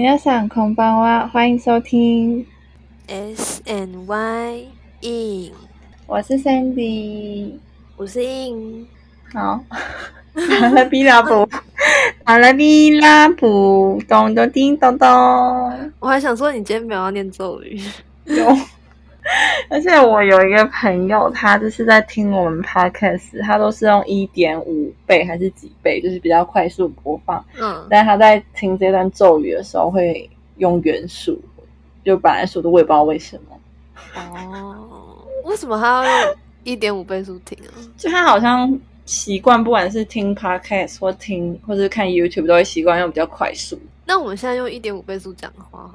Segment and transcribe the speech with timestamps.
[0.00, 2.46] 皆さんこんばんは，欢迎收听
[3.06, 4.66] S N Y
[5.02, 5.52] in，
[6.06, 7.58] 我是 Sandy。
[7.96, 8.86] 我是 in。
[9.32, 9.60] 好，
[10.34, 11.48] 阿拉比拉布，
[12.24, 15.08] 阿拉比拉布，咚咚叮咚咚。
[16.00, 17.80] 我还想说，你今天没有要念咒语。
[18.24, 18.46] 有，
[19.69, 27.43] 而且我有一个朋友，他就是在听我们 podcast，他都是用一点五倍还是几倍，就是比较快速播放。
[27.59, 31.39] 嗯，但是他在听这段咒语的时候会用原数，
[32.03, 33.57] 就本来速度我也不知道为什么。
[34.15, 37.71] 哦，为什么他要用一点五倍速听啊？
[37.97, 43.79] 就他好像习惯，不管是听 podcast 或听或者看 YouTube，都会习惯用比较快速。
[44.05, 45.89] 那我们现在用一点五倍速讲话，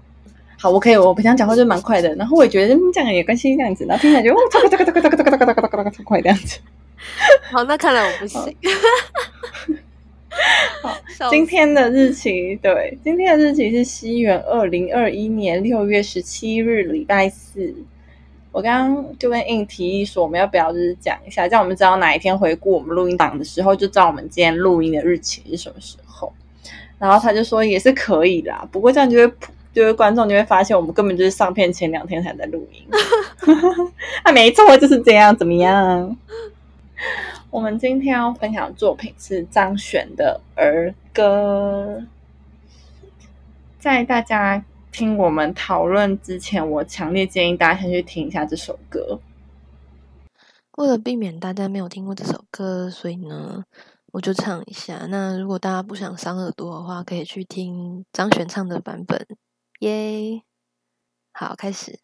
[0.58, 6.58] 好，我可以，我平常讲话就蛮快的，然后我也觉得嗯这样也关系这样子，然后听起来就哦，这个这个这个这个这个这个这个这个超快这样子。
[7.52, 8.40] 好，那看来我不行。
[10.82, 10.96] 好
[11.30, 17.74] 今天的日期，对，今天的日期是西元二零二一年六月十七日，礼拜四。
[18.52, 26.32] 我刚刚就跟应提议说，我们要不要就是讲一下，这样我们知道哪一天回顾我们录音档的时候，就知道我们今天录音的日期是什么时候。
[26.98, 29.34] 然后他就说也是可以啦，不过这样就会
[29.76, 32.82] 就是观众就会发现我们根本就是上片前两天才在录音。
[34.22, 36.16] 啊，没错，就是这样，怎么样？
[37.50, 42.02] 我们今天要分享的作品是张悬的儿歌。
[43.78, 49.20] 在大家听我们讨论之前，我强烈建议大家先去听一下这首歌。
[50.78, 53.62] 为了避免大家没有听过这首歌，所以呢，
[54.12, 55.06] 我就唱一下。
[55.10, 59.26] 那如果大家不想伤耳朵的话，可以去听张悬唱的版本。
[59.80, 60.42] 耶！
[61.32, 61.98] 好，开始。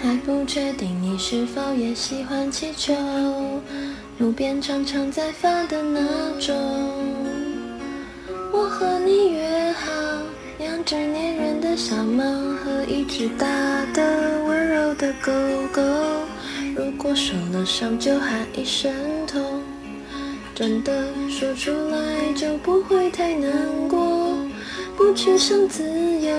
[0.00, 2.94] 还不确定你是否也喜欢气球，
[4.18, 7.17] 路边常常在发的那种。
[9.32, 9.92] 约好，
[10.58, 12.24] 养只粘人的小猫
[12.56, 13.46] 和一只大
[13.92, 15.32] 的温柔的狗
[15.72, 15.82] 狗。
[16.76, 18.92] 如果受了伤就喊一声
[19.26, 19.62] 痛，
[20.54, 23.50] 真的说出来就不会太难
[23.88, 24.36] 过。
[24.96, 26.34] 不去想自由，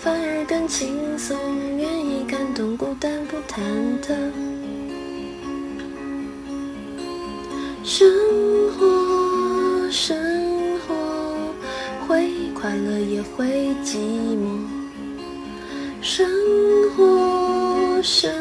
[0.00, 1.36] 反而更轻松，
[1.76, 3.60] 愿意感动，孤单不忐
[4.00, 4.14] 忑。
[7.84, 8.08] 生
[13.00, 13.46] 也会
[13.84, 13.96] 寂
[14.36, 14.60] 寞。
[16.02, 16.26] 生
[16.96, 18.32] 活，生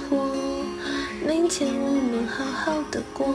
[0.00, 0.34] 活，
[1.26, 3.34] 明天我们好好的过。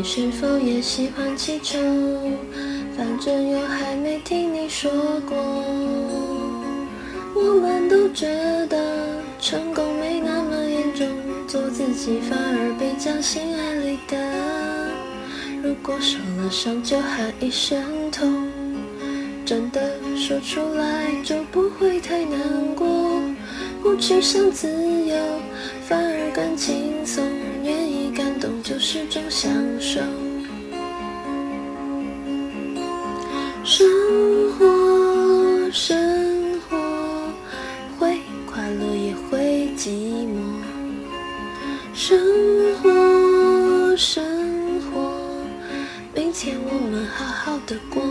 [0.00, 1.78] 你是否也喜欢气球，
[2.96, 4.90] 反正又还没听你说
[5.28, 5.36] 过。
[7.34, 8.26] 我们都觉
[8.68, 11.06] 得成功没那么严重，
[11.46, 14.16] 做自己反而比较心安理得。
[15.62, 18.48] 如果受了伤就喊一声痛，
[19.44, 19.82] 真的
[20.16, 23.20] 说出来就不会太难过。
[23.82, 24.66] 不去想自
[25.06, 25.14] 由，
[25.86, 27.22] 反而更轻松，
[28.20, 29.50] 感动就是种享
[29.80, 29.98] 受。
[33.64, 33.88] 生
[34.52, 36.76] 活，生活，
[37.98, 39.88] 会快乐也会寂
[40.28, 40.36] 寞。
[41.94, 42.18] 生
[42.82, 44.22] 活，生
[44.82, 45.14] 活，
[46.14, 48.02] 明天我们好好的过。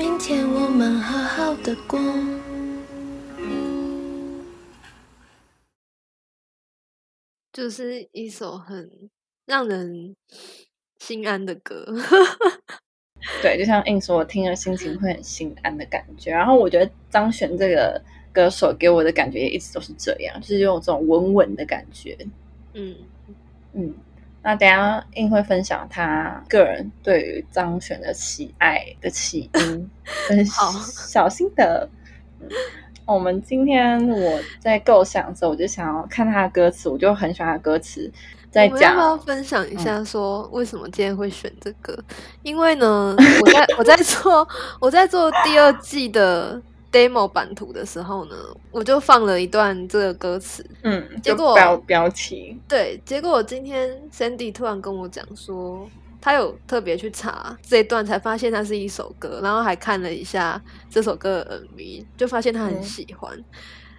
[0.00, 2.00] 明天我们好好的过。
[7.52, 8.90] 就是一首很
[9.44, 10.16] 让人
[11.00, 11.84] 心安的歌。
[13.42, 16.30] 对，就像硬说，我听了心情会很心安的感觉。
[16.30, 18.02] 然后我觉得张悬这个
[18.32, 22.16] 歌手给我的感觉也一直都是这样，就是有这种稳稳的感觉。
[22.72, 22.96] 嗯，
[23.74, 23.94] 嗯，
[24.42, 29.90] 那等一下应会分享他个人对于张悬的喜爱的起因
[30.28, 31.88] 跟好小心得。
[32.40, 32.48] 嗯
[33.06, 38.08] 我们今天我在构想的时候，我就想要看他的歌词，我就很喜欢他的歌词。
[38.52, 41.98] 在讲分享一下，说为什么今天会选这个？
[42.44, 44.46] 因为呢，我在我在做
[44.80, 48.34] 我在做第二季的 demo 版图的时候呢，
[48.70, 50.64] 我就放了一段这个歌词。
[50.82, 55.88] 嗯，结果就标标题，对，结果我今天 Sandy 突然跟我讲说，
[56.20, 60.60] 他有特别去查这一段，才发现它是一首歌，然后还看了一下
[60.90, 63.38] 这首歌的 MV，就发现他很嗯喜欢。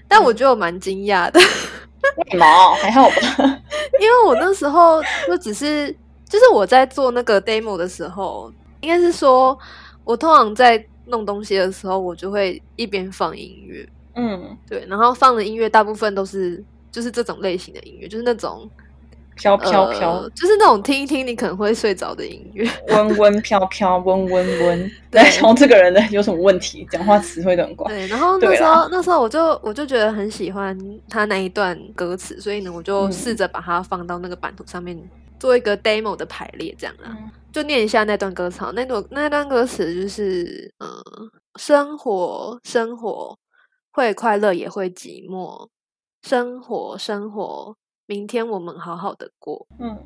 [0.07, 2.45] 但我觉得我蛮惊讶的，为什么？
[2.75, 3.15] 还好吧？
[4.01, 5.89] 因为我那时候就只是，
[6.27, 8.51] 就是我在做那个 demo 的时候，
[8.81, 9.57] 应该是说，
[10.03, 18.67] 我通常在弄东西的时候，我就会一边放音乐，嗯，对，然后放的音乐大部分都是就是这种类型的音乐，就是那种
[19.35, 22.69] 飘飘飘呃，，就是那种听一听你可能会睡着的音乐。
[22.89, 24.91] 温温飘飘，温温温。
[25.09, 26.87] 对然后这个人呢有什么问题？
[26.91, 27.87] 讲话词汇都很怪。
[27.91, 30.77] 对，然后那时候那时候我就我就觉得很喜欢
[31.09, 34.97] 他那一段歌词，所以呢，我就嗯试着把它放到那个版图上面
[35.41, 37.17] 做一个 demo 的排列，这样啦。
[37.19, 40.87] 嗯就念一下那段歌词，那段那段歌词就是，嗯、
[41.59, 43.37] 生活生活
[43.91, 45.67] 会快乐也会寂寞，
[46.21, 49.67] 生活生活，明天我们好好的过。
[49.79, 49.97] 嗯，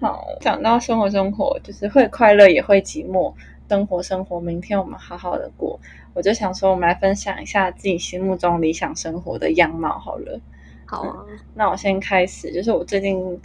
[0.00, 3.32] 好，讲到生活，生活就是会快乐也会寂寞，
[3.68, 5.78] 生活，生活，明天我们好好的过。
[6.12, 10.40] 我就想说，我们来分享一下自己心目中理想生活的样貌好了。
[10.86, 11.24] 好啊，
[11.54, 13.40] 那我先开始，就是我最近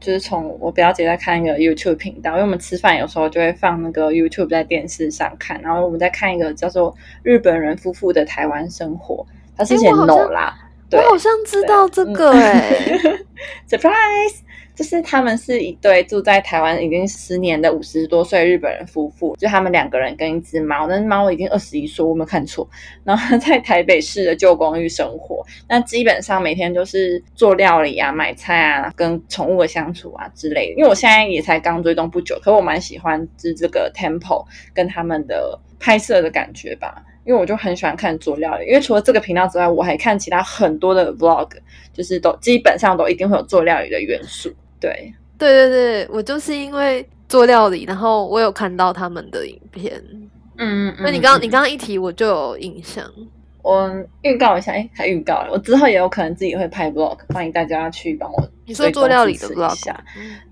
[0.00, 9.26] 就是从我表姐在看一个 YouTube 频道，因为我们吃饭有时候就会放那个 YouTube 在电视上看，然后我们在看一个叫做日本人夫妇的台湾生活，
[9.56, 10.54] 他是写 No 啦，
[10.90, 12.90] 对我好像知道这个哎、，
[13.68, 14.40] surprise，
[14.74, 22.68] 就是他们是一对住在台湾已经十年的五十多岁日本人夫妇，就他们两个人跟一只猫，那只猫已经二十一岁，我没有看错。
[23.04, 30.78] 然后在台北市的旧公寓生活，那基本上每天就是做料理啊、买菜啊、跟宠物的相处啊之类的。
[30.78, 34.44] 因为我现在也才刚追踪不久，可我蛮喜欢就是这个 Temple
[34.74, 37.02] 跟他们的拍摄的感觉吧。
[37.24, 41.48] 因为我就很喜欢看做料理，因为除了这个频道之外，我还看其他很多的 vlog，
[41.90, 44.52] 就是都基本上都一定会有做料理的元素。
[44.80, 50.02] 对，对对对，我就是因为做料理，然后我有看到他们的影片，
[50.58, 53.04] 嗯那、你刚刚你刚刚一提，我就有印象。
[53.64, 53.90] 我
[54.20, 59.74] 预告一下，哎，还预告了，我之后也有可能自己会拍 vlog，欢迎大家去帮我你说做料理的 vlog，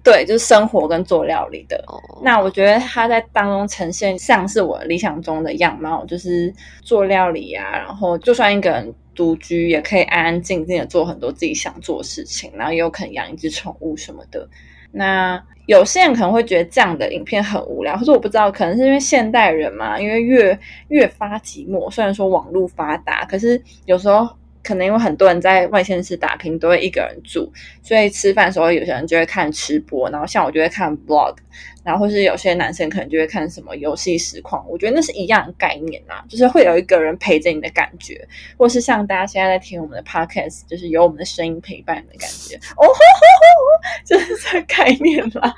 [0.02, 1.76] 对，就是生活跟做料理的。
[1.88, 6.50] 哦，那我觉得他在当中呈现像是我理想中的样貌，就是
[6.82, 14.48] 做料理啊，然后就算一个人独居，也可以安安静静的做很多自己想做的事情，然后也有可能养一只宠物什么的。
[14.92, 20.58] 那有些人可能会觉得这样的影片很无聊，可是我不知道，可能是因为现代人嘛，因为越
[20.88, 21.90] 越发寂寞。
[21.90, 24.28] 虽然说网络发达，可是有时候
[24.62, 27.50] 可能因为很多人在外县市打拼，都会一个人住，
[27.82, 31.36] 所以吃饭的时候，有些人就会看吃播，然后像我就会看 vlog，
[31.84, 34.64] 然后或是有些男生可能就会看什么游戏实况。
[34.68, 38.26] 我觉得那是一样的概念啊，就是会有一个人陪着你的感觉，
[38.56, 42.56] 或是像大家现在在听我们的 podcast，就是有我们的声音陪伴的感觉。
[42.56, 45.54] 哦吼吼吼，就是这概念啦。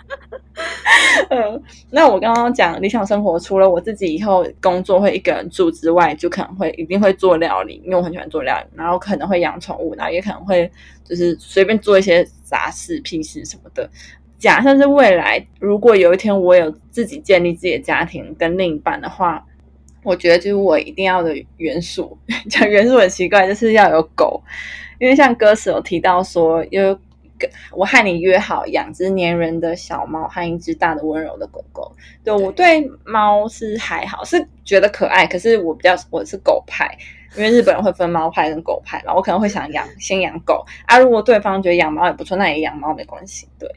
[1.31, 10.71] 嗯， 那我刚刚讲理想生活，除了我自己以后工作会一个人住之外，就可能会一定会做料理，因为我很喜欢做料理，然后可能会养宠物，然后也可能会
[11.05, 13.89] 就是随便做一些杂事、屁事什么的。
[14.39, 19.45] 假设是未来，如果有一天我有自己建立自己的家庭跟另一半的话，
[20.03, 22.17] 我觉得就是我一定要的元素，
[22.49, 24.43] 讲元素很奇怪，就是要有狗，
[25.01, 26.97] 因为像歌词有提到说有。
[27.73, 31.91] 我和你约好养只粘人的小猫和一只大的温柔的狗狗。
[32.23, 36.97] 对我对猫是还好，是觉得可爱，可是我比较我是狗派，
[37.37, 40.99] 因为日本人会分猫派跟狗派嘛，我可能会想养先养狗啊。
[40.99, 43.49] 如果对方觉得养猫也不错，那也养猫没关系。
[43.59, 43.69] 对，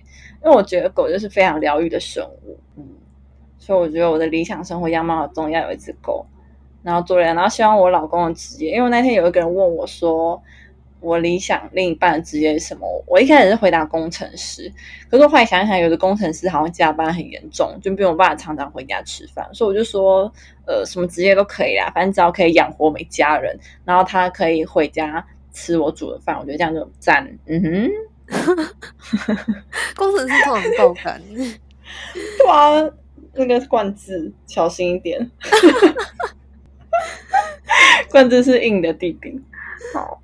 [0.44, 2.86] 因为我觉得狗就是非常疗愈的生物，嗯，
[3.58, 6.26] 所以我觉得我的理想生活样貌中要有一只狗，
[6.84, 10.42] 然后做人，然后希望我老公的职业，因为那天有一个人问我说。
[11.00, 12.88] 我理想另一半的职业是什么？
[13.06, 14.72] 我一开始是回答工程师，
[15.10, 20.32] 可是我后来想想，有的工程师好像加班很严重，就没有办法常常回家吃饭，所以我就说，
[20.66, 27.38] 呃，什么职业都可以啦，反正只要可以养活我们一家人，然后他可以回家吃我煮的饭，我觉得这样就赞。
[27.46, 27.90] 嗯哼，
[29.96, 32.72] 工程师通常爆肝，对啊，
[33.34, 35.30] 那个冠字小心一点，
[38.10, 39.40] 冠字是硬的弟弟。
[39.94, 40.22] 好。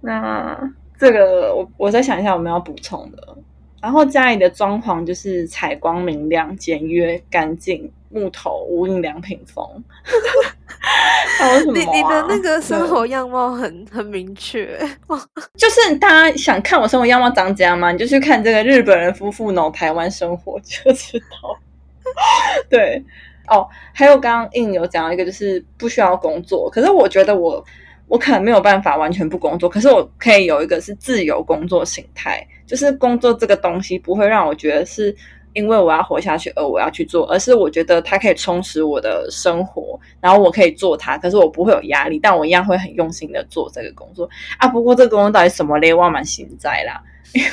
[0.00, 0.58] 那
[0.98, 3.36] 这个我我再想一下，我们要补充的。
[3.80, 9.66] 然后家里的装潢就是采光明亮、简约、干净，木头、无印良品风。
[11.38, 11.74] 还有什么、啊？
[11.74, 14.78] 你你的那个生活样貌很很明确，
[15.56, 17.90] 就是大家想看我生活样貌长怎样吗？
[17.90, 21.58] 你就去看这个日本人夫妇脑台湾生活就知道。
[22.68, 23.02] 对，
[23.48, 27.64] 哦，还有刚刚印有讲到一个，就是不需要工作，可是我觉得我
[28.10, 35.16] 我可能没有办法完全不工作，可是我可以有一个是自由工作形态，就是工作这个东西不会让我觉得是。
[35.52, 44.28] 因为我要活下去而我要去做，而是我觉得它可以充实我的生活，然后我可以做它，可是我不会有压力，但我一样会很用心的做这个工作
[44.58, 44.68] 啊。
[44.68, 45.92] 不过这个工作到底什么嘞？
[45.92, 47.02] 我蛮心在啦，
[47.34, 47.50] 因为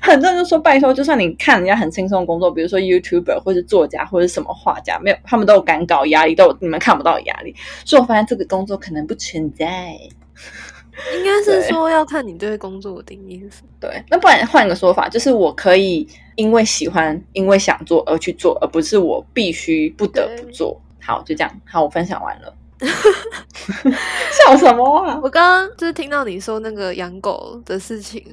[0.00, 7.54] 很多人都说拜托，就算你看人家很轻松的工作，比如说 YouTuber 或是作家或者什么画家，没有他们都有赶稿压力，都有你们看不到的压力，
[7.84, 9.96] 所以我发现这个工作可能不存在。
[11.16, 13.68] 应该是对说要看你对工作的定义是什么。
[13.78, 16.04] 对，那不然换一个说法，就是我可以
[16.38, 20.80] 因为喜欢、因为想做而去做，而不是我必须不得不做。
[21.02, 21.60] 好，就这样。
[21.66, 22.54] 好，我分享完了。
[22.78, 25.18] 笑什么啊？
[25.20, 28.24] 我刚刚就是听到你说那个养狗的事情，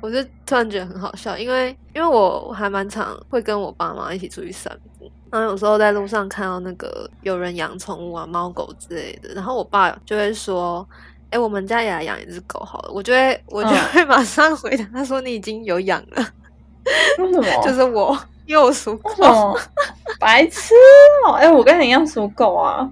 [0.00, 10.88] 我就突然觉得很好笑，因为因为我还蛮常会跟我爸妈一起出去散步，然后有时候在路上看到那个有人养宠物啊，猫狗之类的，然后我爸就会说。
[11.30, 16.24] 哎，我们家也来养一只狗好了，我就会我就嗯会马上回答他说你已经有养了，
[17.18, 17.62] 为什么？
[17.62, 19.58] 就是我，因为我属狗？
[20.20, 20.74] 白痴
[21.26, 21.32] 哦！
[21.32, 22.88] 哎、我跟你一样属狗啊。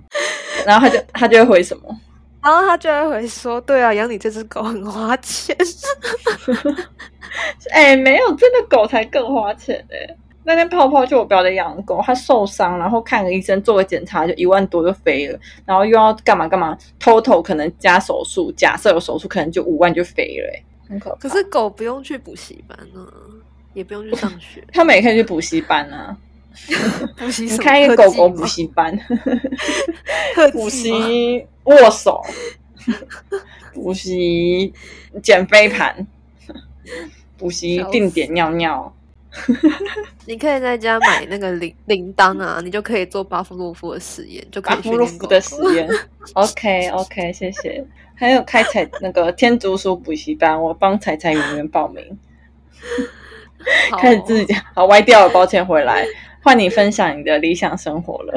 [0.66, 2.00] 然后他就 他就会回什么？
[2.42, 5.56] 然后他就会回说：“对啊，养你这只狗很花钱。
[7.70, 21.16] 哎、没有，真的狗才更花钱哎、那天泡泡就我表弟养的狗，它受伤，然后看个医生做个检查，就一万多就飞了，然后又要干嘛干嘛，total 可能加手术，假设有手术，可能就五万就飞了、欸，很可怕。
[21.16, 23.06] 可是狗不用去补习班呢、
[23.74, 26.16] 也不用去上学， 他们也可以去补习班啊，
[26.68, 26.74] 你
[27.16, 28.98] 补习什么开一个狗狗补习班，
[30.34, 32.22] 特补习握手，
[33.72, 34.72] 补习
[35.22, 36.06] 减肥盘，
[37.38, 38.94] 补习定点尿尿。
[40.26, 45.88] 你可以在家买那个铃铃铛啊，你就可以做巴夫洛夫的实验，就可巴夫洛夫的实验。
[46.34, 47.82] OK OK，谢谢。
[48.14, 52.18] 还有开彩那个天竺鼠补习班，我帮彩彩圆圆报名。
[53.90, 56.06] 好开始自己讲， 好歪掉了，抱歉，回来
[56.42, 58.34] 换你分享你的理想生活了。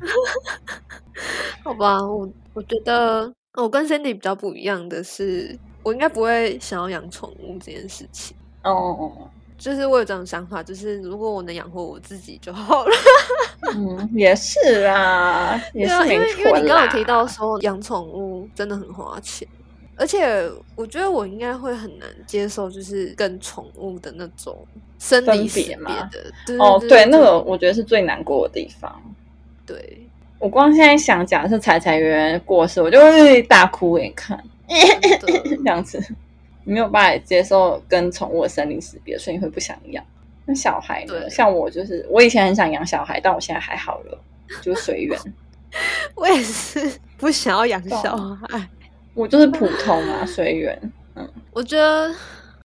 [1.64, 8.36] 好吧，我我觉得我跟 Cindy 比较不一样的是，我应该不会想要养宠物这件事情。
[8.62, 9.12] 哦哦，
[9.58, 12.90] 就是我有这种想法，就是如果我能养活我自己就好了。
[13.74, 19.46] 嗯，也是啊， 也是没因为因为你刚刚有提到说养宠物真的很花钱，
[20.00, 24.66] 而且我觉得我应该会很难接受，就是跟宠物的那种
[24.98, 26.32] 生分离死别的。
[26.46, 29.02] 对哦，对对，那个我觉得是最难过的地方。
[29.66, 30.00] 对，
[30.38, 36.02] 我光现在想，假设彩彩圆圆过世，我就会大哭给你看， 这样子，
[36.64, 40.02] 你没有办法接受跟宠物的生离死别，所以你会不想养。
[40.46, 41.20] 那小孩呢？
[41.20, 44.18] 对像我就是，我以前很想养小孩，但我现在还好了，
[44.62, 45.20] 就随缘。
[46.16, 48.68] 我也是不想要养小孩。
[49.14, 50.92] 我就是普通啊，随缘。
[51.16, 52.14] 嗯我觉得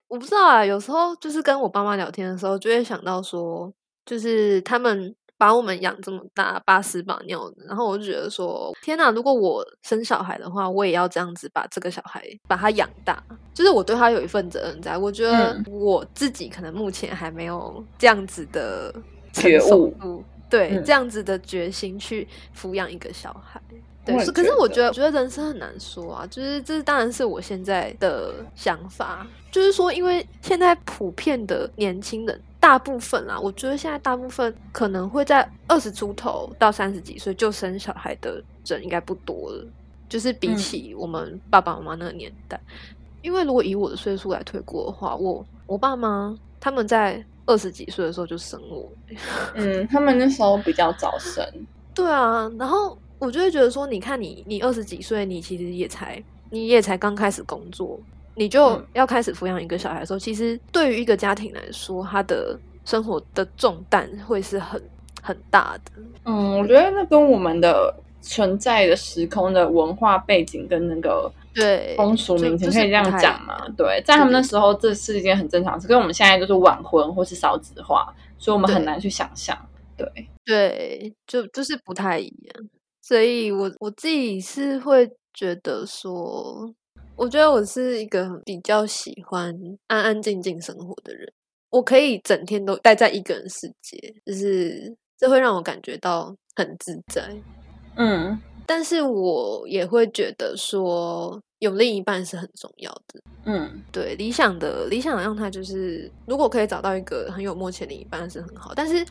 [0.07, 3.71] 我不知道啊，有时候就是跟我爸妈聊天的时候，就会想到说，
[4.05, 9.09] 就是他们把我们养这么大，把屎把尿的，然后我就觉得说，天哪！
[9.11, 13.21] 如果我生小孩的话，我也要这样子把这个小孩把他养大，
[13.53, 14.97] 就是我对他有一份责任在。
[14.97, 18.93] 我觉得嗯我自己可能目前还没有这样子的
[19.33, 23.59] 觉成熟悟度，对、嗯这样子的决心去抚养一个小孩。
[24.05, 39.65] 对，是可是我觉得，我觉得人生很难说啊，就是这当然是我现在的想法，就是说，因为现在普遍的年轻人，大部分啊，我觉得现在大部分可能会在二十出头到三十几岁就生小孩的人应该不多了，
[40.07, 42.59] 就是比嗯起我们爸爸妈妈那个年代，
[43.21, 48.91] 因为如果以我的岁数来推估的话，我我爸妈他们在二十几岁的时候就生我，
[49.55, 51.43] 嗯，他们那时候比较早生，
[51.93, 57.99] 对啊，然后我就会觉得说，你看你你二十几岁，你其实也才你也才刚开始工作，
[58.35, 64.81] 你就嗯要开始抚养一个小孩的时候，其实对于一个家庭来说，他的生活的重担会是很
[65.21, 65.91] 很大的。
[66.25, 73.65] 嗯，我觉得那跟我们的存在的时空的文化背景跟那个对，风俗就民情可以这样讲嘛？
[73.77, 79.57] 对，在他们那时候这是一件很正常的事，跟我们现在就是晚婚或是少子化，所以我们很难去想象。
[79.97, 80.05] 对，
[80.43, 82.69] 对，就就是不太一样。
[83.07, 86.73] 所以我我自己是会觉得说，
[87.15, 91.31] 我觉得我是一个比较喜欢安安静静生活的人。
[91.69, 97.29] 我可以整天都待在一个人世界，就是这会让我感觉到很自在。
[97.95, 103.21] 嗯，但是我也会觉得说，有另一半是很重要的。
[103.45, 108.73] 嗯对，理想的理想让他就是，如果可以找到一个很有默契的另一半是很好。
[108.73, 109.05] 但是，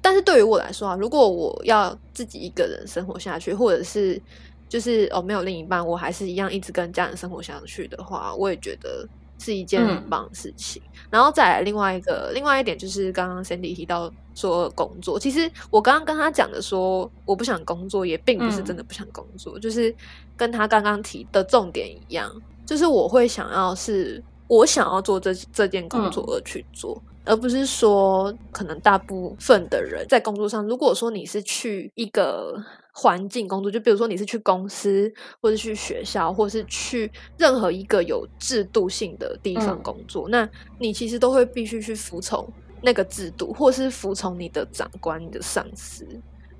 [0.00, 4.20] 但是对于我来说啊，如果我要自己一个人生活下去，或者是
[4.68, 9.06] 就是哦没有另一半，我还是一样一直跟家人生活下去的话，我也觉得
[9.38, 10.80] 是一件很嗯棒的事情。
[11.10, 19.94] 然后再来另外一个另外一点就是刚刚 Sandy 提到说工作，其实我刚刚跟他讲的说我不想工作，也并不是真的不想工作，就是
[20.36, 22.30] 跟他刚刚提的重点一样，
[22.66, 27.00] 就是我会想要是我想要做这这件工作而去做。
[27.24, 32.54] 而不是说，可能大部分的人在工作上，如果说你是去一个
[32.90, 35.12] 环境工作，就比如说你是去公司，
[35.42, 42.50] 或者去学校，或是去任何一个有制度性的地方嗯工作，那你其实都会必须去服从
[42.80, 46.06] 那个制度，或是服从你的长官、你的上司，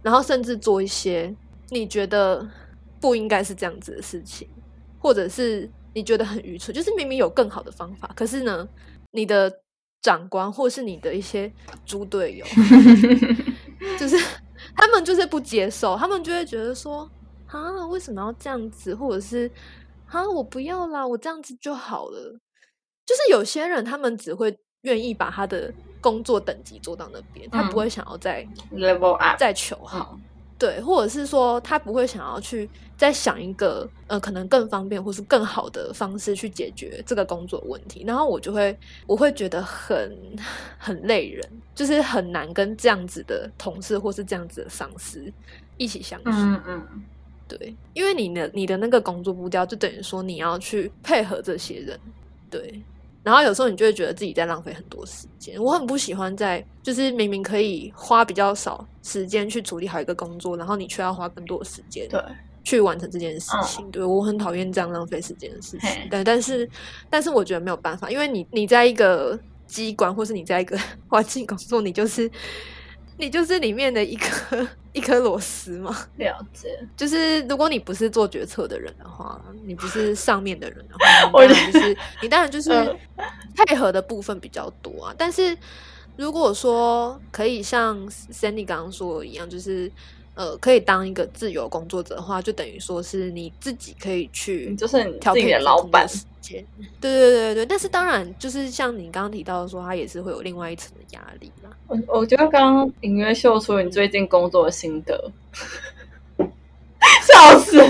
[0.02, 1.35] 然后甚至做一些
[1.71, 2.47] 你觉得
[3.00, 4.47] 不应该是这样子的事情，
[4.99, 8.67] 或者是你觉得很愚蠢，就是明明有更好的方法，可是呢，
[9.11, 9.52] 你的
[10.00, 11.52] 长官或是你的一些
[11.85, 12.47] 猪队友，
[13.99, 14.17] 就是
[14.76, 17.11] 他们就是不接受，他们就会觉得说
[17.49, 19.50] 啊，为什么要这样子，或者是
[20.07, 22.38] 啊，我不要啦，我这样子就好了。
[23.05, 30.12] 就是有些人他们只会愿意把他的工作等级做到那边，他不会想要再、，level up，再求好。
[30.17, 30.23] 嗯
[30.59, 40.18] 对，或者是说他不会想要去再想一个呃可能更方便或是更好的方式去解决这个工作问题，然后我就会我会觉得很
[40.77, 45.33] 很累人，就是很难跟这样子的同事或是这样子的上司
[45.77, 46.31] 一起相处。
[46.33, 47.05] 嗯嗯，
[47.46, 51.99] 对，因为你的你的那个工作步调就等于说你要去配合这些人，
[52.51, 52.83] 对。
[53.25, 55.61] 然后有时候你就会觉得自己在浪费很多时间。
[55.62, 62.23] 我很不喜欢在就是明明可以花比较少时间去处理好一个工作，然后你却要花更多的时间对，
[62.68, 63.90] 去完成这件事情。
[63.90, 66.07] 对我很讨厌这样浪费时间的事情嘿。
[66.11, 66.68] 对，但是
[67.09, 70.78] 但是我觉得没有办法，因为你你在一个机关或是你在一个
[71.09, 72.31] 环境工作，你就是
[73.16, 75.96] 你就是里面的一颗一颗螺丝嘛。
[76.16, 76.78] 了解。
[76.94, 83.26] 就是如果你不是做决策的人的话，你不是上面的人的话， 我你当然就是你当然就是嗯
[83.57, 85.14] 配合的部分比较多啊。
[85.16, 85.57] 但是
[86.16, 89.90] 如果说可以像 Sandy 刚刚说的一样，就是
[90.38, 96.07] 呃可以当一个自由工作者的话，就等于说是你自己可以去就是你自己的老板。
[96.48, 96.64] 对
[97.01, 101.70] 对对对对，但是当然就是像你刚刚提到的说，他也是会有另外一层的压力嘛。
[101.88, 105.31] 我我觉得刚刚隐约秀出你最近工作的心得，
[106.38, 107.77] 笑死！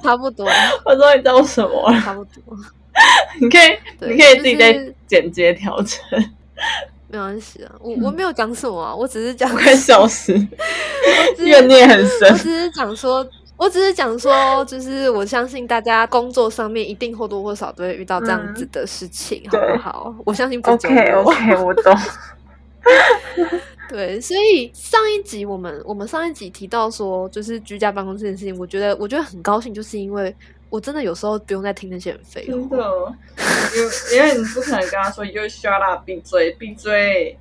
[0.00, 0.48] 差不多，
[0.84, 2.00] 我终于知道什么了。
[2.00, 2.56] 差不多。
[3.40, 3.76] 你可以，
[4.08, 5.98] 你可以自己再就是简洁调整。
[7.14, 12.36] 没关系啊，我我没有讲什么啊，我只是讲我快笑死， 我只是怨念很深我。
[12.36, 13.24] 只是讲说，
[13.56, 20.14] 我只是讲说，就是我相信大家工作上面一定或多或少都会遇到这样子的事情，好不好？
[20.26, 21.96] 我相信不 OK 我 OK，我懂。
[23.88, 30.34] 对，所以上一集我们我们上一集提到说，就是居家办公这件事情，我觉得我觉得很高兴，就是因为
[30.70, 32.52] 我真的有时候不用再听那些人废话。
[32.52, 33.16] 真的，
[33.76, 37.38] 因为因为你不可能跟他说 “you shut up”，闭嘴，闭嘴。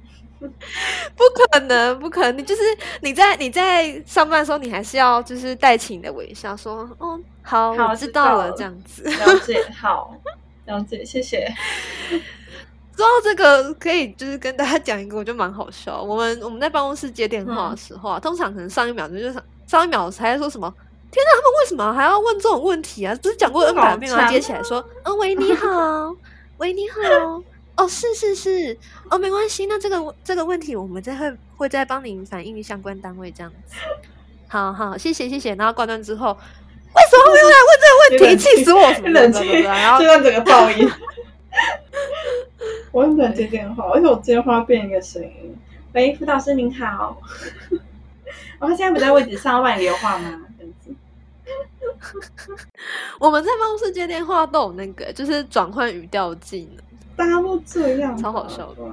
[1.16, 2.38] 不可能，不可能！
[2.38, 2.62] 你就是
[3.00, 9.04] 你在你在上班的时候，你还是要就是带起你的微笑，说“哦，好，好我知道了”这样子。
[9.04, 10.14] 了解，好，
[10.66, 11.50] 了解，谢谢。
[12.96, 16.02] 说到这个，可以就是跟大家讲一个，我觉得蛮好笑。
[16.02, 20.72] 我们我们在办公室接电话的时候啊，通常可能上一秒钟就是上一秒才在说什么。
[21.14, 23.14] 天哪，他们为什么还要问这种问题啊？
[23.16, 24.18] 只是讲过 N 百遍吗？
[24.18, 26.16] 好强接起来说：“嗯，喂，你好，
[26.58, 27.00] 喂，你好。
[27.76, 28.78] 哦，是是是，
[29.10, 29.68] 哦，没关系。
[29.68, 33.76] 那这个这个问题，我们再会会再帮您反映相关单位这样子。
[34.48, 35.54] 好好，谢谢谢谢。
[35.56, 37.88] 然后挂断之后，为什么没有来问这
[38.20, 38.40] 个问题？
[38.44, 38.82] 气死我！
[39.10, 40.90] 冷静，对对对然后就让整个爆音。
[42.92, 45.58] 我很想接电话，而且我接话变一个声音。
[45.94, 47.20] 喂，辅导师您好。
[48.60, 50.42] 哦，他现在不在位置上，帮你留话吗？
[53.20, 56.84] 我们在办公室接电话都有那个，就是转换语调技能。
[57.16, 58.84] 大家都这样，超好笑的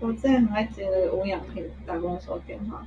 [0.00, 2.86] 我之前很爱接那个无氧品打工的时候电话。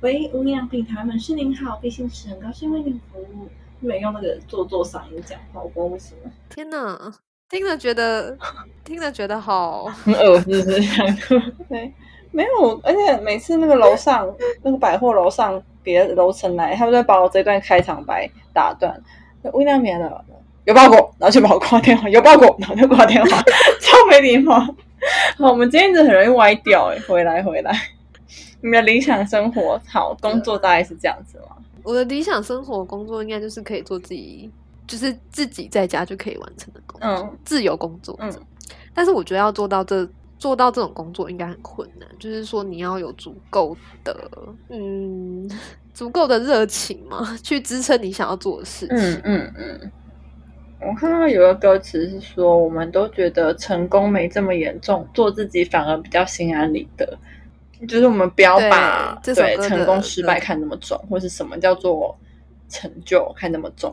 [0.00, 3.48] 喂，无氧品台门市您好，毕姓是很高兴为您服务。
[3.80, 6.30] 没用那个做作嗓音讲话，我不知道为什么。
[6.48, 7.14] 天哪，
[7.48, 8.36] 听了觉得
[8.82, 11.16] 听了觉得好，很恶心是这样？
[11.68, 11.94] 对，
[12.30, 14.28] 没有，而且每次那个楼上
[14.62, 19.00] 那个百货楼上别的楼层来，他们都会把我这段开场白打断。
[19.52, 20.24] 微量棉了，
[20.64, 23.42] 有包裹，然后就把我挂电话， 有包裹，然后就挂电话，
[23.80, 24.58] 超没礼貌。
[25.38, 27.72] 好，我们今天真的很容易歪掉哎，回来回来。
[28.60, 31.56] 你的理想生活好工作大概是这样子吗？
[31.84, 34.50] 我的理想生活工作应该就是可以做自己，
[34.86, 38.14] 就是自己在家就可以完成的工作，嗯自由工作。
[38.20, 38.30] 嗯
[38.92, 40.06] 但是我觉得要做到这
[40.38, 44.30] 做到这种工作应该很困难，就是说你要有足够的
[44.68, 45.50] 嗯
[45.92, 48.96] 足够的热情嘛， 去支撑你想要做的事情。
[48.96, 49.92] 嗯嗯嗯。
[50.80, 57.18] 我看到有个歌词是说，我们都觉得成功没这么严重，做自己反而比较心安理得。
[57.88, 62.16] 就是我们不要把对成功失败看那么重，或是什么叫做
[62.68, 63.92] 成就看那么重。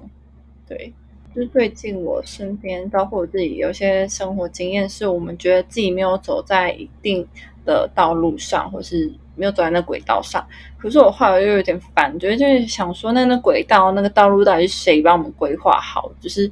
[0.67, 0.93] 对，
[1.35, 7.27] 就是最近我身边，包括我自己，有些生活经验，是我们觉得自己没有走在一定
[7.65, 10.47] 的道路上，或是没有走在那轨道上。
[10.77, 16.09] 可是我后来又有点烦，觉得就是想说，那那轨道、那个道路到底是谁帮我们规划好？
[16.21, 16.49] 就是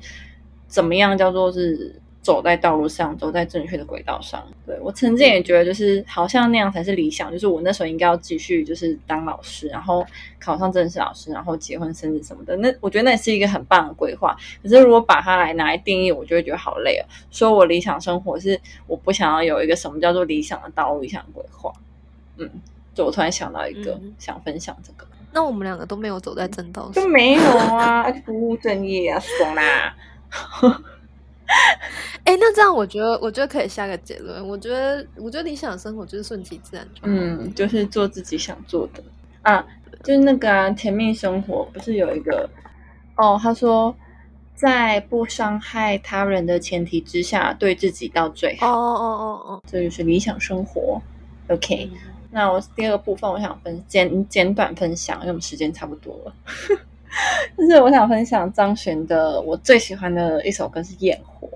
[0.67, 4.43] 怎么样叫做是走在道路上，走在正确的轨道上？
[4.65, 7.29] 对我曾经也觉得，就是好像那样才是理想。
[7.29, 10.03] 就是我那时候应该要继续就是当老师，然后
[10.39, 12.55] 考上正式老师，然后结婚生子什么的。
[12.57, 14.35] 那我觉得那是一个很棒的规划。
[14.63, 17.03] 可是如果把它来拿来定义，我就会觉得好累哦。
[17.29, 21.71] 说我理想生活是我不想要有一个什么叫做理想的道路、理想规划。
[22.37, 22.49] 嗯，
[22.95, 25.05] 就我突然想到一个、嗯想分享这个。
[25.33, 27.09] 那我们两个都没有走在正道上就。
[27.09, 29.95] 没有啊， 不务正业啊，爽啦！
[32.25, 34.47] 哎、那这样我觉得，我觉得可以下个结论。
[34.47, 36.87] 我觉得，我觉得理想生活就是顺其自然。
[37.03, 39.03] 嗯，就是做自己想做的
[39.41, 39.65] 啊，
[40.03, 42.49] 就是那个啊，甜蜜生活不是有一个
[43.17, 43.39] 哦？
[43.41, 43.93] 他说，
[44.55, 51.01] 在不伤害他人的前提之下，对自己到最哦好，哦哦哦这就是理想生活。
[51.49, 51.89] 哦 OK，、
[52.31, 56.33] 那我第二个部分，我想分简简短分享，因为我们时间差不多了。
[57.57, 61.47] 就是我想分享张悬的我最喜欢的一首歌是《焰火》，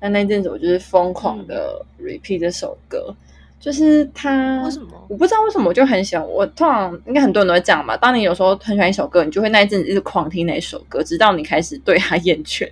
[0.00, 3.14] 那那阵子我就是疯狂的 repeat 这首歌，
[3.60, 4.88] 就是他为什么？
[5.08, 6.26] 我不知道为什么我就很喜欢。
[6.26, 7.96] 我通常应该很多人都会这样吧。
[7.96, 12.68] 当你有时候很喜欢一首歌，你就会那一阵子一直狂听那首歌，直到你开始对他厌倦。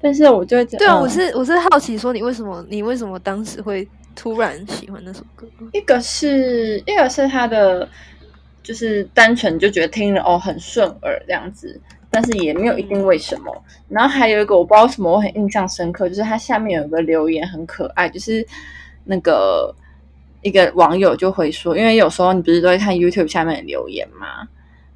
[0.00, 5.46] 但是我就会对啊，嗯我是我是好奇说你为什么你为什么当时会突然喜欢那首歌？
[5.72, 7.88] 一个是一个是他的，
[8.62, 13.64] 就是单纯就觉得听了哦很顺耳这样子，但是也没有一定为什么。
[13.88, 18.46] 然后还有一个我不知道什么我很印象深刻，就是它下面有一个留言很可爱，就是
[19.04, 19.74] 那个
[20.42, 24.48] 一个网友就会说，因为有时候你不是都会看 YouTube 下面的留言嘛，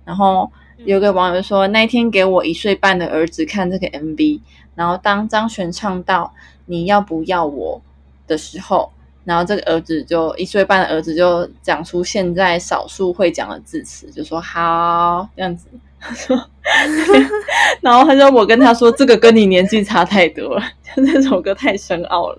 [0.04, 4.40] 然后有个网友说，那一天给我一岁半的儿子看这个 MV，
[4.74, 6.32] 然后当张悬唱到
[6.66, 7.80] “你要不要我”
[8.26, 8.92] 的时候，
[9.26, 15.68] 然后这个儿子就一岁半的儿子就讲出现在少数会讲的字词，就说“好”这样子。
[17.80, 20.62] 然后他说我跟他说这个跟你年纪差太多了，
[20.94, 22.38] 就 这首歌太深奥了。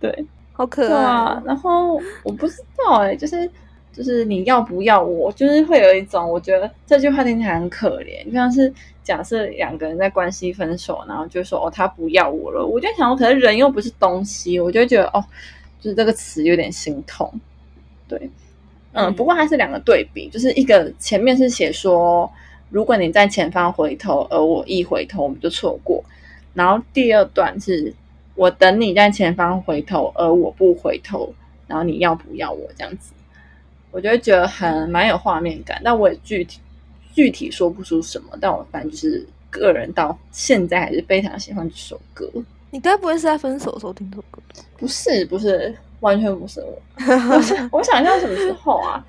[0.00, 3.48] 对，好可对爱啊，然后我不知道哎、就是
[3.92, 8.72] 就是你要不要我，就是会有一种我觉得这句话听起来很可怜，就像是
[9.04, 15.22] 假设两个人在关系分手，然后就说哦他不要我了，我就想说，可是人又不是东西，我就会觉得哦，
[15.82, 17.28] 就是这个词有点心痛。
[18.06, 18.18] 对，
[18.92, 22.32] 嗯，嗯不过它是两个对比，就是一个前面是写说，
[22.70, 26.02] 如果你在前方回头，而我一回头，我们就错过。
[26.54, 27.92] 然后第二段是
[28.36, 31.34] 我等你在前方回头，而我不回头，
[31.66, 33.12] 然后你要不要我这样子？
[33.90, 36.60] 我就会觉得很蛮有画面感，但我也具体
[37.12, 42.30] 具体说不出什么，但我反正就是个人到现在还是非常喜欢这首歌。
[42.72, 44.40] 你该不会是在分手的时候听这首歌？
[44.78, 46.82] 不是不是，完全不是我。
[47.36, 49.04] 我想我想一下什么时候啊？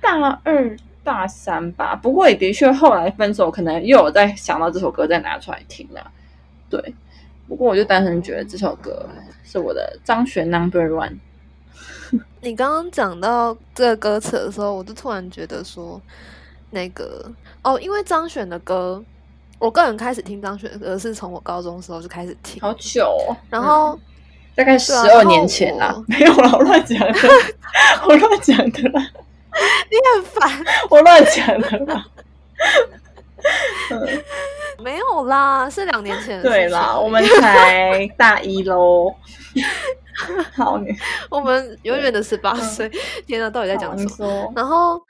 [0.00, 1.96] 大二大三吧。
[1.96, 6.12] 不过也的确后来分手，可能又有在想到这首歌再拿出来听了。
[6.70, 6.94] 对，
[7.48, 9.04] 不过我就单纯觉得这首歌
[9.42, 11.18] 是我的张悬 Number One。
[12.40, 16.00] 你刚刚讲到这个歌词的时候，我就突然觉得说，
[16.70, 17.28] 那个
[17.62, 19.02] 哦，因为张悬的歌，
[19.62, 23.96] 我个人开始听张悬的歌是从我高中的时候就开始听，好久哦，然后、
[24.56, 27.18] 大概十二年前啦我， 没有啦，我乱讲的，
[28.08, 29.00] 我乱讲的啦，
[29.88, 32.04] 你很烦，我乱讲的啦。
[33.92, 34.22] 嗯，
[34.82, 39.14] 没有啦，是两年前对啦，我们才大一喽。
[40.56, 40.88] 好，你
[41.30, 42.90] 我们永远的十八嗯岁，
[43.28, 44.52] 天呐，到底在讲什么？
[44.56, 45.00] 然后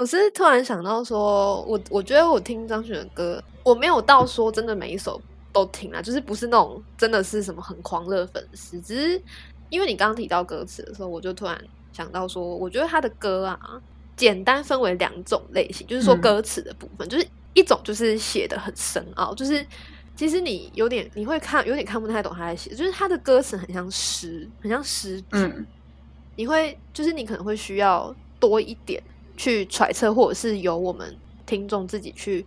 [0.00, 5.20] 我是突然想到说，我我觉得我听张悬的歌，我没有到说真的每一首
[5.52, 9.22] 都听啦，就是不是那种真的是什么很狂热粉丝，只是
[9.68, 13.78] 因为你刚刚提到歌词的时候，我就突然想到说，我觉得他的歌啊，
[14.16, 16.20] 简单分为两种类型，就是说嗯。
[16.22, 19.62] 歌词的部分，就是一种就是写的很深奥，就是。
[20.16, 25.66] 其实你有点，你会看有点看不太懂他在写，就是他的歌词很像诗，很像诗句，嗯
[26.36, 29.02] 你会就是你可能会需要多一点
[29.40, 32.44] 去揣测，或者是由我们听众自己去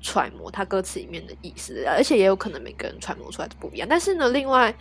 [0.00, 3.88] 揣摩他歌词里面的意思，而且也有可能每个人揣摩出来的不一样。
[3.90, 4.72] 但是呢，另外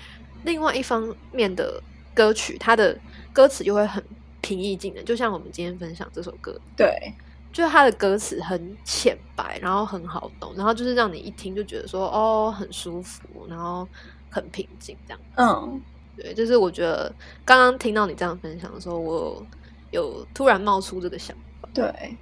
[0.43, 1.81] 另外一方面的
[2.13, 2.95] 歌曲，它的
[3.33, 4.03] 歌词就会很
[4.41, 7.11] 平易近人，就像我们今天分享这首歌，对，
[7.51, 13.87] 就是它的歌词很浅白，然后很好懂，然后就是让你一听就觉得说哦很舒服，然后
[14.29, 15.19] 很平静这样。
[15.37, 15.81] 嗯，
[16.15, 17.11] 对，就是我觉得
[17.43, 19.43] 刚刚听到你这样分享的时候，我
[19.89, 21.41] 有突然冒出这个想法。
[21.75, 22.17] 对，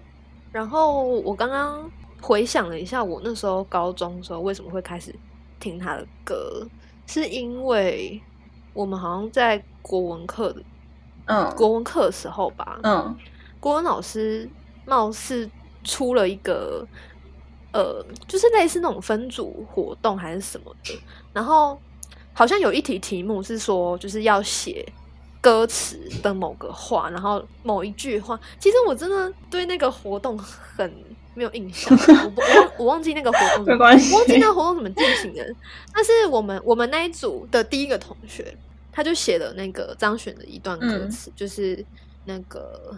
[0.51, 1.89] 然后我刚刚
[2.19, 5.13] 回想了一下，我那时候高中的时候为什么会开始
[5.59, 6.67] 听他的歌，
[7.05, 8.21] 是因为
[8.73, 10.63] 我们好像在国文课的
[11.25, 13.15] 嗯，国文课的时候吧，嗯，
[13.59, 14.49] 国文老师
[14.85, 15.49] 貌似
[15.83, 16.85] 出了一个
[17.71, 20.99] 呃，就是类似那种分组活动还是什么的，
[21.31, 21.79] 然后
[22.33, 24.85] 好像有一题题目是说，就是要写
[25.43, 28.39] 歌词的某个话，然后某一句话。
[28.57, 30.89] 其实我真的对那个活动很
[31.33, 31.91] 没有印象，
[32.23, 35.45] 我不我忘我忘记那个活动没关系我忘记那个活动怎么进行的。
[35.93, 38.55] 但是我们我们那一组的第一个同学，
[38.89, 41.83] 他就写了那个张悬的一段歌嗯词，就是
[42.23, 42.95] 那个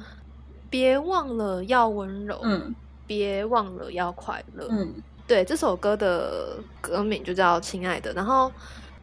[0.70, 2.76] 别忘了要温柔，嗯
[3.08, 4.68] 别忘了要快乐。
[4.70, 4.94] 嗯
[5.28, 8.52] 对，这首歌的歌名就叫《亲爱的》，然后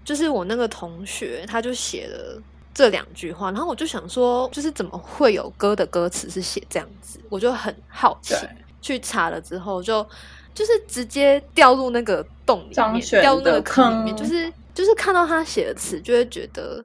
[0.05, 2.41] 就是我那个同学，他就写了
[2.75, 7.21] 这两句话，然后我就想说，就是怎么会有歌的歌词是写这样子？
[7.29, 8.35] 我就很好奇，
[8.81, 10.07] 去查了之后就
[10.55, 16.85] 就是直接掉入那个洞里面，掉入那个坑里面，就是就是看到他写的词，就会觉得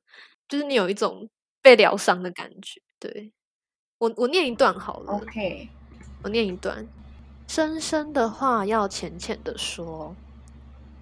[0.50, 1.28] 就是你有一种
[1.62, 2.82] 被疗伤的感觉。
[3.00, 3.32] 对
[4.00, 5.14] 我，我念一段好了。
[5.14, 5.70] ，OK，
[6.24, 6.86] 我念一段：
[7.48, 10.16] 深深的话要浅浅的说，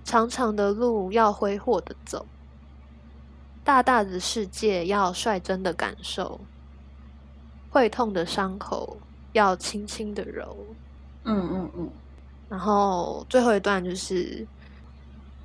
[0.04, 2.26] 长长的路要挥霍的走，
[3.66, 6.40] 大大的世界要率真的感受，
[7.72, 9.00] 会痛的伤口
[9.34, 10.56] 要轻轻的揉。
[11.24, 11.90] 嗯嗯嗯，
[12.48, 14.48] 然后最后一段就是，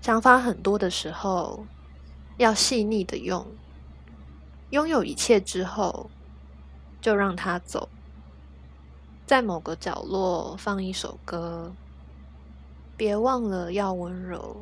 [0.03, 1.65] 想法很多的时候
[2.37, 3.47] 要细腻的用，
[4.69, 6.11] 拥有一切之后
[7.01, 7.89] 就让它走，
[9.25, 11.73] 在某个角落放一首歌，
[12.99, 14.59] 别忘了要温柔，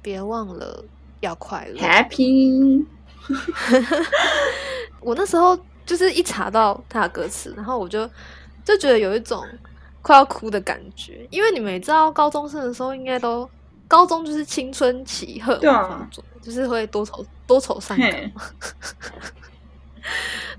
[0.00, 0.84] 别忘了
[1.24, 1.80] 要快乐。
[1.80, 2.84] Happy，
[5.00, 8.08] 我那时候就是一查到他的歌词，然后我就
[8.64, 9.44] 就觉得有一种
[10.02, 13.48] 快要哭的感觉，因为你们也知道，高中生的时候应该都
[13.88, 18.10] 高中就是青春期荷尔对啊蒙发作，就是会多愁多愁善感。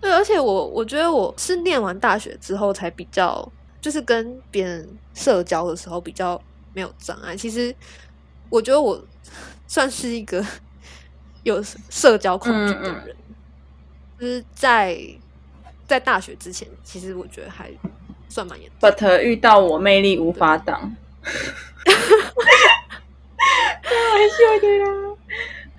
[0.01, 3.47] 对，而且我我觉得我是念完大学之后才比较，
[3.79, 6.41] 就是跟别人社交的时候比较
[6.73, 7.35] 没有障碍。
[7.35, 7.73] 其实
[8.49, 8.99] 我觉得我
[9.67, 10.45] 算是一个
[11.43, 13.15] 有社交恐惧的嗯嗯人，
[14.19, 14.97] 就是在
[15.87, 17.69] 在大学之前，其实我觉得还
[18.29, 18.89] 算蛮严重。
[18.89, 20.95] but 遇到我魅力无法挡。
[23.83, 25.15] 开玩笑的啦。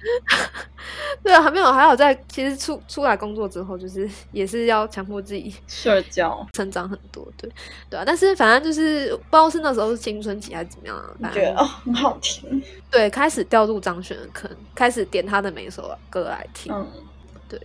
[1.23, 7.51] 对啊，还没有，还好在其实出出来工作之后，就是 也是要强迫自己 社交，成长很多，对
[7.91, 8.05] 对啊。
[8.07, 12.63] 但是反正就是不知道是那时候是青春期还是怎么样啊，反正觉得哦很好听。
[12.91, 16.87] 对，开始掉入张悬的坑，开始点他的每一首歌来听，嗯，
[17.49, 17.61] 对，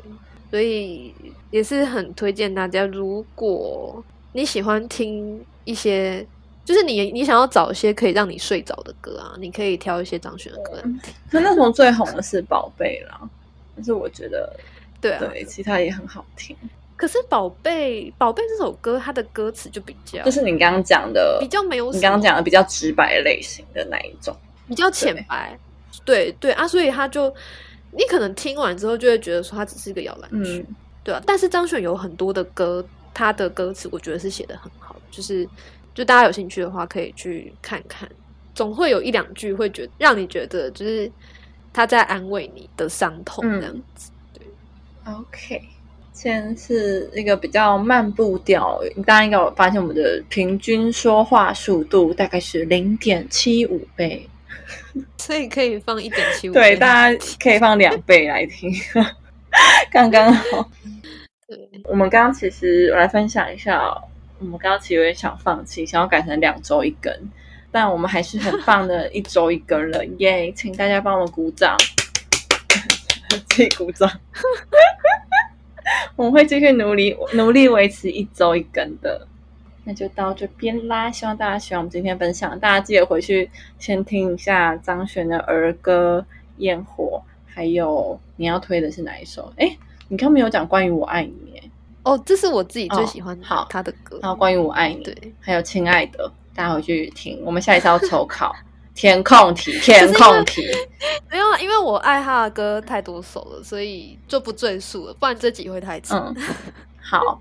[0.50, 1.14] 所以
[1.52, 6.26] 也是很推荐大家，如果你喜欢听一些，
[6.72, 11.14] 就是你你想要找一些可以让你睡着的歌啊，你可以挑一些张悬的歌来听。
[11.30, 13.20] 可那时候最红的是《宝贝》啦，
[13.76, 14.56] 但是我觉得
[15.02, 16.56] 对啊，对其他也很好听。
[16.96, 24.34] 可是宝贝宝贝这首歌，它的歌词就比较就是你刚刚讲的，比较没有，你刚刚讲的比较直白类型的那一种。
[24.70, 25.60] 比较浅白，
[26.06, 27.28] 对对啊，所以他就
[27.92, 31.22] 你可能听完之后就会觉得说它只是一个摇篮曲，嗯，对啊。
[31.26, 35.46] 但是张悬有很多的歌，他的歌词我觉得是写的很好，就是
[35.94, 38.10] 就大家有兴趣的话可以去看看，
[38.56, 41.12] 总会有一两句会觉得让你觉得就是
[41.74, 43.60] 他在安慰你的伤痛嗯。
[43.60, 44.12] 这样子。
[45.06, 45.62] OK，
[46.14, 54.30] 先是一个比较慢步调，大家应该有发现我们的平均说话速度大概是零点七五倍，
[55.18, 58.72] 所以可以放一点七五， 对，大家可以放两倍来听，
[59.92, 60.70] 刚刚好。
[61.86, 63.94] 我们刚刚其实我来分享一下，
[64.42, 67.14] 我们刚刚其实有点想放弃，想要改成两周一更，
[67.72, 70.52] 但我们还是很棒的一周一更了，耶！
[70.54, 71.78] 请大家帮我们鼓掌，
[73.50, 74.10] 自己鼓掌。
[76.16, 79.28] 我们会继续努力努力维持一周一更的。
[79.84, 82.60] 那就到这边啦，希望大家喜欢我们今天分享。
[82.60, 86.26] 大家记得回去先听一下张悬的儿歌
[86.58, 89.54] 《焰火》，还有你要推的是哪一首？
[89.58, 89.78] 哎，
[90.08, 91.51] 你刚没有讲关于我爱你，
[92.04, 94.20] 哦，这是我自己最哦喜欢好他的歌。
[94.22, 97.40] 然后关于我爱你，对，还有亲爱的，大家回去听。
[97.46, 98.56] 我们下一次要抽考
[98.96, 100.66] 填空题， 填空题。
[101.30, 106.34] 没有，啊，因为我爱他的歌太多首了，所以就不赘述了，不然这集会太长。
[106.36, 106.44] 嗯，
[107.02, 107.40] 好，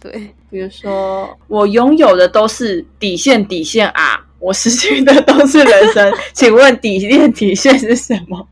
[0.00, 6.14] 对，比如说我拥有的都是底线，底线啊，我失去的都是人生。
[6.32, 8.46] 请问底线底线是什么？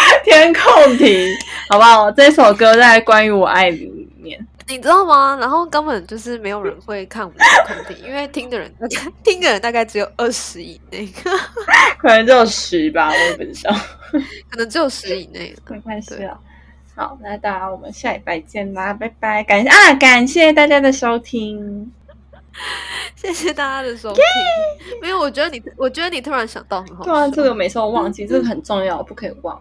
[0.24, 1.34] 填空题，
[1.68, 2.10] 好不好？
[2.12, 4.46] 这首歌在关于我爱你里面。
[4.68, 5.36] 你知道吗？
[5.40, 11.08] 然后根本就是没有人会看我们的空题，因为听的人大概 听的人大概只有二十以内，
[11.98, 13.72] 可能只有十吧，我也不知道，
[14.50, 15.62] 可能只有十以内了。
[15.68, 16.36] 没关系啊。
[16.96, 19.44] 好，那大家我们下礼拜见啦，拜拜！
[19.44, 21.92] 感谢啊，感谢大家的收听。
[23.14, 24.22] 谢谢大家的收听。
[25.02, 29.60] 没有，我觉得你，我觉得你突然想到很好对啊，笑这个每次都忘记，这个很重要，不可以忘。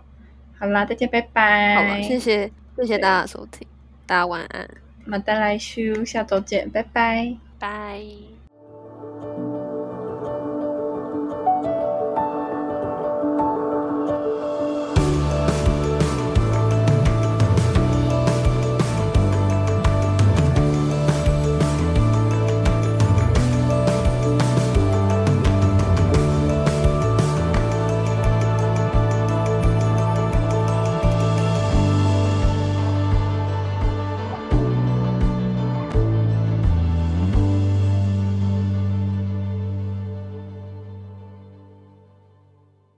[0.58, 1.76] 好啦，大家拜拜。
[1.76, 3.68] 好了，谢谢谢谢大家收听，
[4.06, 4.68] 大家晚安，
[5.06, 7.36] 马达来修，下周见，拜拜。
[7.60, 8.35] 拜。